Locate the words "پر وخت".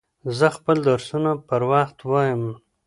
1.47-1.97